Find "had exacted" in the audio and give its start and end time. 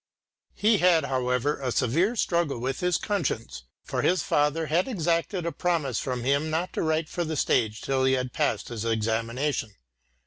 4.65-5.45